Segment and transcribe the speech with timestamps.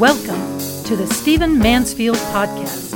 [0.00, 2.88] Welcome to the Stephen Mansfield Podcast.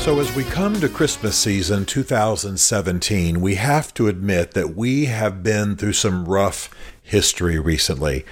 [0.00, 5.42] So, as we come to Christmas season 2017, we have to admit that we have
[5.42, 6.68] been through some rough
[7.02, 8.24] history recently.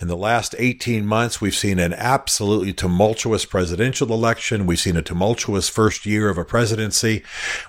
[0.00, 4.66] In the last 18 months, we've seen an absolutely tumultuous presidential election.
[4.66, 7.22] We've seen a tumultuous first year of a presidency.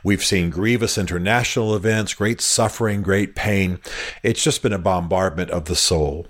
[0.03, 3.79] We've seen grievous international events, great suffering, great pain.
[4.21, 6.27] It's just been a bombardment of the soul.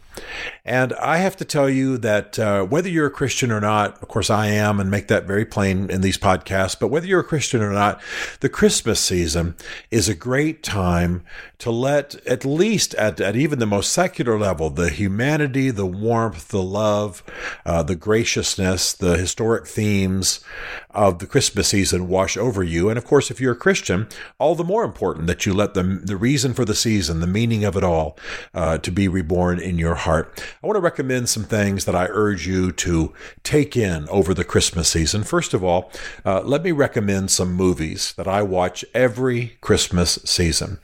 [0.65, 4.07] And I have to tell you that uh, whether you're a Christian or not, of
[4.07, 7.25] course I am, and make that very plain in these podcasts, but whether you're a
[7.25, 8.01] Christian or not,
[8.39, 9.55] the Christmas season
[9.91, 11.23] is a great time
[11.59, 16.49] to let, at least at, at even the most secular level, the humanity, the warmth,
[16.49, 17.23] the love,
[17.65, 20.43] uh, the graciousness, the historic themes
[20.93, 22.89] of the Christmas season wash over you.
[22.89, 24.07] And of course, if you're a Christian,
[24.39, 27.63] all the more important that you let the, the reason for the season, the meaning
[27.63, 28.17] of it all,
[28.53, 30.43] uh, to be reborn in your heart.
[30.63, 33.13] I want to recommend some things that I urge you to
[33.43, 35.23] take in over the Christmas season.
[35.23, 35.91] First of all,
[36.25, 40.79] uh, let me recommend some movies that I watch every Christmas season.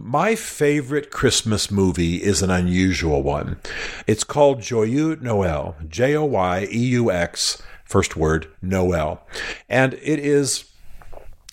[0.00, 3.58] My favorite Christmas movie is an unusual one.
[4.06, 9.22] It's called Joyeux Noel, J O Y E U X, first word, Noel.
[9.68, 10.71] And it is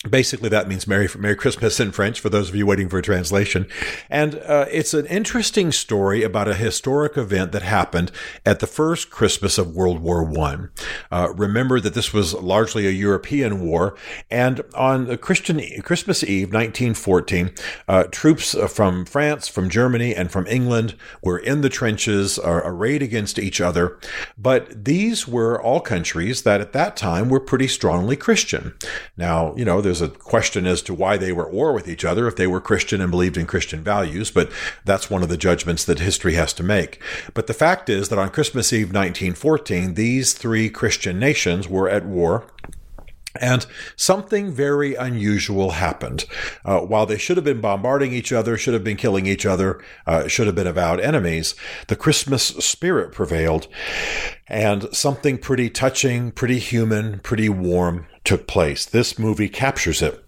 [0.08, 3.02] Basically, that means Merry, Merry Christmas in French for those of you waiting for a
[3.02, 3.68] translation.
[4.08, 8.10] And uh, it's an interesting story about a historic event that happened
[8.46, 10.70] at the first Christmas of World War One.
[11.10, 13.94] Uh, remember that this was largely a European war,
[14.30, 17.50] and on Christian Christmas Eve, 1914,
[17.86, 22.62] uh, troops uh, from France, from Germany, and from England were in the trenches, uh,
[22.64, 23.98] arrayed against each other.
[24.38, 28.72] But these were all countries that at that time were pretty strongly Christian.
[29.18, 32.04] Now, you know, there's a question as to why they were at war with each
[32.04, 34.48] other if they were Christian and believed in Christian values, but
[34.84, 37.02] that's one of the judgments that history has to make.
[37.34, 42.06] But the fact is that on Christmas Eve 1914, these three Christian nations were at
[42.06, 42.46] war.
[43.40, 46.24] And something very unusual happened.
[46.64, 49.80] Uh, while they should have been bombarding each other, should have been killing each other,
[50.06, 51.54] uh, should have been avowed enemies,
[51.86, 53.66] the Christmas spirit prevailed.
[54.48, 58.84] And something pretty touching, pretty human, pretty warm took place.
[58.84, 60.24] This movie captures it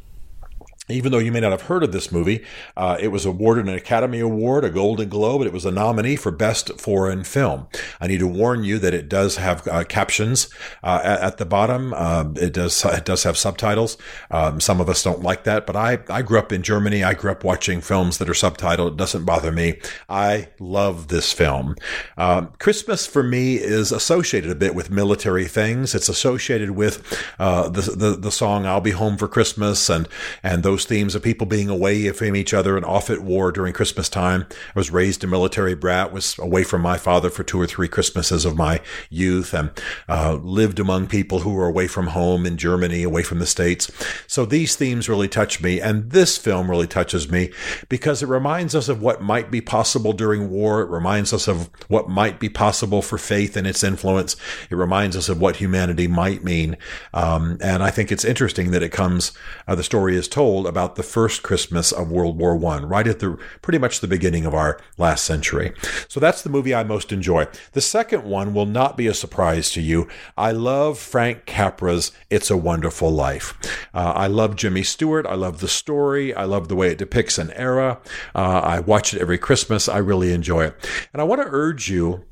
[0.92, 2.44] even though you may not have heard of this movie,
[2.76, 6.16] uh, it was awarded an Academy Award, a Golden Globe, and it was a nominee
[6.16, 7.66] for Best Foreign Film.
[8.00, 10.48] I need to warn you that it does have uh, captions
[10.82, 11.94] uh, at, at, the bottom.
[11.94, 13.96] Um, it does it does have subtitles.
[14.30, 17.02] Um, some of us don't like that, but I I grew up in Germany.
[17.02, 18.92] I grew up watching films that are subtitled.
[18.92, 19.80] It doesn't bother me.
[20.08, 21.76] I love this film.
[22.16, 25.94] Um, Christmas for me is associated a bit with military things.
[25.94, 27.02] It's associated with
[27.38, 30.08] uh, the, the the song "I'll Be Home for Christmas" and
[30.42, 33.52] and those those themes of people being away from each other and off at war
[33.52, 34.46] during Christmas time.
[34.50, 37.88] I was raised a military brat, was away from my father for two or three
[37.88, 39.70] Christmases of my youth, and
[40.08, 43.90] uh, lived among people who were away from home in Germany, away from the States.
[44.26, 47.52] So these themes really touch me, and this film really touches me
[47.88, 50.82] because it reminds us of what might be possible during war.
[50.82, 54.36] It reminds us of what might be possible for faith and its influence.
[54.68, 56.76] It reminds us of what humanity might mean.
[57.14, 59.32] Um, and I think it's interesting that it comes,
[59.68, 63.18] uh, the story is told about the first Christmas of World War One, right at
[63.18, 65.74] the pretty much the beginning of our last century.
[66.08, 67.46] So that's the movie I most enjoy.
[67.72, 70.08] The second one will not be a surprise to you.
[70.34, 73.54] I love Frank Capra's It's a Wonderful Life.
[73.92, 75.26] Uh, I love Jimmy Stewart.
[75.26, 76.32] I love the story.
[76.34, 78.00] I love the way it depicts an era.
[78.34, 79.90] Uh, I watch it every Christmas.
[79.90, 80.74] I really enjoy it.
[81.12, 82.24] And I want to urge you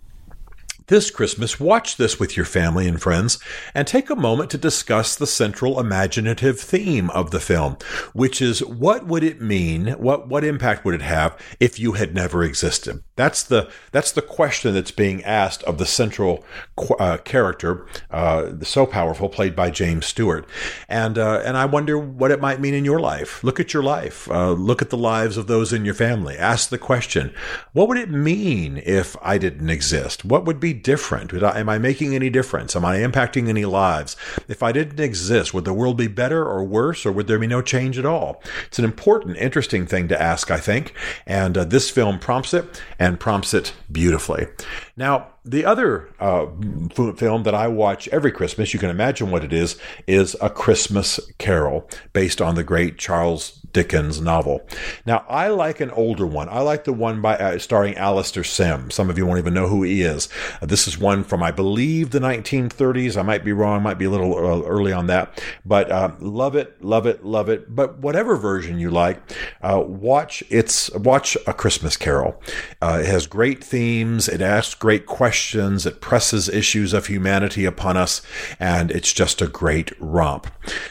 [0.90, 3.38] this Christmas, watch this with your family and friends
[3.74, 7.76] and take a moment to discuss the central imaginative theme of the film,
[8.12, 9.92] which is what would it mean?
[9.92, 13.04] What, what impact would it have if you had never existed?
[13.14, 16.44] That's the, that's the question that's being asked of the central
[16.98, 20.44] uh, character, uh, so powerful, played by James Stewart.
[20.88, 23.44] And, uh, and I wonder what it might mean in your life.
[23.44, 24.28] Look at your life.
[24.28, 26.36] Uh, look at the lives of those in your family.
[26.36, 27.32] Ask the question,
[27.74, 30.24] what would it mean if I didn't exist?
[30.24, 31.32] What would be different?
[31.32, 32.74] am I making any difference?
[32.74, 34.16] Am I impacting any lives?
[34.48, 37.46] If I didn't exist, would the world be better or worse, or would there be
[37.46, 38.42] no change at all?
[38.66, 40.94] It's an important, interesting thing to ask, I think.
[41.26, 44.46] And uh, this film prompts it and prompts it beautifully.
[44.96, 46.46] Now, the other uh,
[47.16, 51.18] film that I watch every Christmas, you can imagine what it is, is A Christmas
[51.38, 54.66] Carol, based on the great Charles Dickens novel.
[55.06, 56.48] Now, I like an older one.
[56.48, 58.90] I like the one by uh, starring Alastair Sim.
[58.90, 60.28] Some of you won't even know who he is.
[60.60, 63.16] Uh, this is one from, I believe, the 1930s.
[63.16, 63.82] I might be wrong.
[63.82, 67.48] Might be a little uh, early on that, but uh, love it, love it, love
[67.48, 67.74] it.
[67.74, 69.20] But whatever version you like,
[69.62, 72.40] uh, watch it's watch A Christmas Carol.
[72.80, 74.28] Uh, it has great themes.
[74.28, 75.86] It asks great questions.
[75.86, 78.22] It presses issues of humanity upon us,
[78.58, 80.46] and it's just a great romp.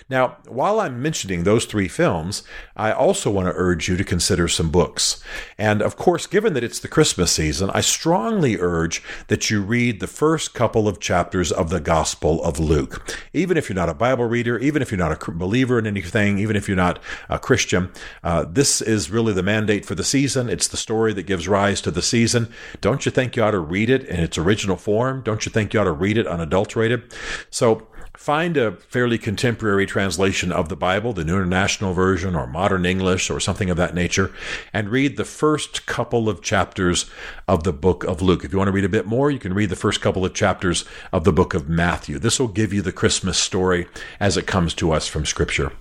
[0.10, 2.44] Now, while I'm mentioning those three films,
[2.76, 5.22] I also want to urge you to consider some books.
[5.58, 10.00] And of course, given that it's the Christmas season, I strongly urge that you read
[10.00, 13.16] the first couple of chapters of the Gospel of Luke.
[13.34, 16.40] Even if you're not a Bible reader, even if you're not a believer in anything,
[16.40, 17.92] even if you're not a Christian,
[18.24, 20.50] uh, this is really the mandate for the season.
[20.50, 22.52] It's the story that gives rise to the season.
[22.82, 25.22] Don't you think you ought to read it in its original form?
[25.22, 27.14] Don't you think you ought to read it unadulterated?
[27.50, 27.88] So,
[28.20, 33.30] find a fairly contemporary translation of the Bible, the New International Version or Modern English
[33.30, 34.30] or something of that nature,
[34.74, 37.10] and read the first couple of chapters
[37.48, 38.44] of the book of Luke.
[38.44, 40.34] If you want to read a bit more, you can read the first couple of
[40.34, 40.84] chapters
[41.14, 42.20] of the book of Matthew.
[42.20, 43.88] This will give you the Christmas story
[44.20, 45.72] as it comes to us from Scripture.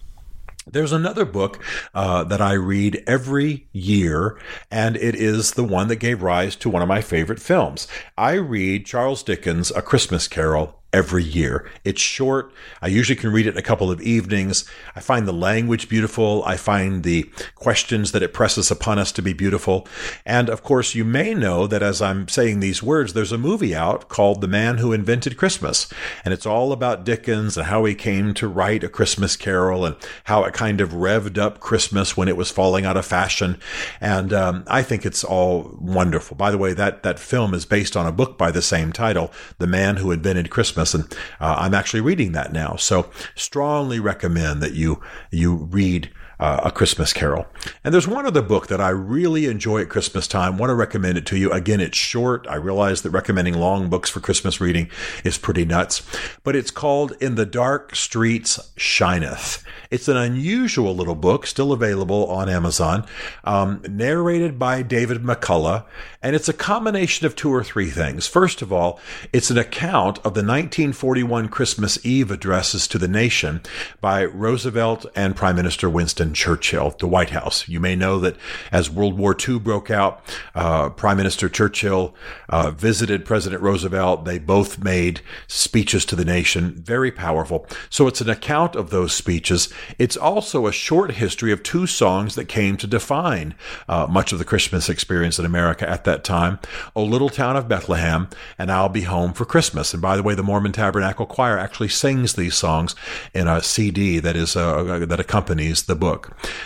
[0.64, 1.60] There's another book
[1.92, 4.38] uh, that I read every year,
[4.70, 7.88] and it is the one that gave rise to one of my favorite films.
[8.16, 11.68] I read Charles Dickens' A Christmas Carol every year.
[11.84, 12.50] It's short.
[12.80, 14.64] I usually can read it in a couple of evenings.
[14.96, 16.42] I find the language beautiful.
[16.46, 19.86] I find the questions that it presses upon us to be beautiful.
[20.24, 23.74] And of course, you may know that as I'm saying these words, there's a movie
[23.74, 25.92] out called The Man Who Invented Christmas.
[26.24, 29.94] And it's all about Dickens and how he came to write A Christmas Carol and
[30.24, 33.60] how it kind of revved up Christmas when it was falling out of fashion.
[34.00, 36.34] And um, I think it's all wonderful.
[36.34, 39.30] By the way, that, that film is based on a book by the same title,
[39.58, 40.77] The Man Who Invented Christmas.
[40.78, 42.76] Christmas, and uh, I'm actually reading that now.
[42.76, 47.46] So strongly recommend that you you read uh, A Christmas Carol.
[47.84, 50.58] And there's one other book that I really enjoy at Christmas time.
[50.58, 51.50] Want to recommend it to you.
[51.52, 52.46] Again, it's short.
[52.48, 54.88] I realize that recommending long books for Christmas reading
[55.24, 56.02] is pretty nuts,
[56.44, 59.64] but it's called In the Dark Streets Shineth.
[59.90, 63.06] It's an unusual little book, still available on Amazon,
[63.44, 65.84] um, narrated by David McCullough,
[66.22, 68.26] and it's a combination of two or three things.
[68.26, 69.00] First of all,
[69.32, 73.62] it's an account of the 1941 Christmas Eve addresses to the nation
[74.00, 77.68] by Roosevelt and Prime Minister Winston Churchill, the White House.
[77.68, 78.36] You may know that
[78.72, 80.22] as World War II broke out,
[80.54, 82.14] uh, Prime Minister Churchill
[82.48, 84.24] uh, visited President Roosevelt.
[84.24, 87.66] They both made speeches to the nation, very powerful.
[87.90, 92.34] So it's an account of those speeches it's also a short history of two songs
[92.34, 93.54] that came to define
[93.88, 96.58] uh, much of the Christmas experience in America at that time
[96.94, 98.28] O Little Town of Bethlehem
[98.58, 99.92] and I'll Be Home for Christmas.
[99.92, 102.94] And by the way, the Mormon Tabernacle Choir actually sings these songs
[103.34, 106.17] in a CD that is uh, that accompanies the book.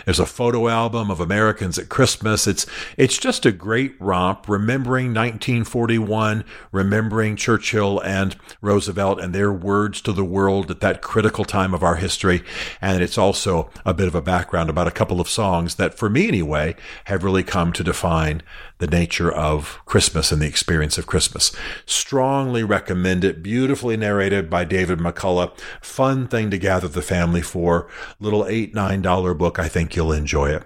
[0.05, 2.47] There's a photo album of Americans at Christmas.
[2.47, 2.67] It's
[2.97, 10.13] it's just a great romp, remembering 1941, remembering Churchill and Roosevelt and their words to
[10.13, 12.43] the world at that critical time of our history.
[12.81, 16.09] And it's also a bit of a background about a couple of songs that, for
[16.09, 18.43] me anyway, have really come to define
[18.79, 21.55] the nature of Christmas and the experience of Christmas.
[21.87, 23.41] Strongly recommend it.
[23.41, 25.57] Beautifully narrated by David McCullough.
[25.81, 27.89] Fun thing to gather the family for.
[28.19, 29.59] Little eight, nine dollar book.
[29.59, 30.63] I think you'll enjoy it.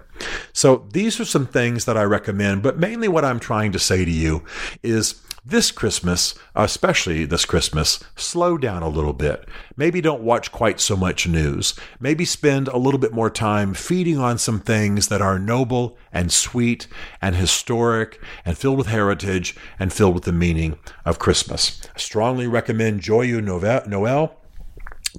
[0.53, 4.05] So these are some things that I recommend, but mainly what I'm trying to say
[4.05, 4.43] to you
[4.83, 9.47] is this Christmas, especially this Christmas, slow down a little bit.
[9.75, 11.73] Maybe don't watch quite so much news.
[11.99, 16.31] Maybe spend a little bit more time feeding on some things that are noble and
[16.31, 16.87] sweet
[17.19, 21.81] and historic and filled with heritage and filled with the meaning of Christmas.
[21.95, 24.35] I strongly recommend Joyeux Noel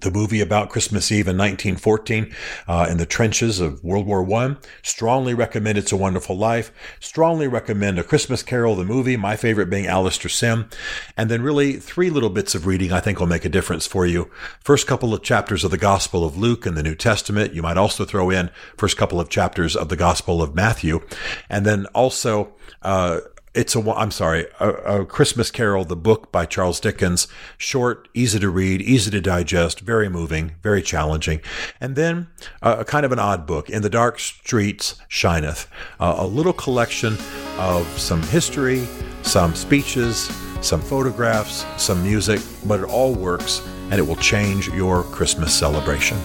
[0.00, 2.34] the movie about Christmas Eve in 1914
[2.66, 4.58] uh, in the trenches of World War One.
[4.82, 6.72] Strongly recommend It's a Wonderful Life.
[7.00, 9.16] Strongly recommend A Christmas Carol, the movie.
[9.16, 10.68] My favorite being Alastair Sim.
[11.16, 14.06] And then really three little bits of reading I think will make a difference for
[14.06, 14.30] you.
[14.60, 17.54] First couple of chapters of the Gospel of Luke in the New Testament.
[17.54, 21.00] You might also throw in first couple of chapters of the Gospel of Matthew.
[21.48, 23.20] And then also uh,
[23.54, 27.28] it's a i'm sorry a, a, christmas carol the book by charles dickens.
[27.56, 31.40] Short easy to read easy to digest very moving very challenging.
[31.80, 32.28] And then
[32.62, 35.68] uh, a kind of an odd book in the dark streets shineth.
[35.98, 37.16] Uh, a little collection
[37.58, 38.86] of some history
[39.22, 45.02] some speeches some photographs some music but it all works and it will change your
[45.04, 46.18] christmas celebration.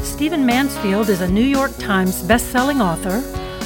[0.00, 3.22] Stephen mansfield is a new york times best-selling author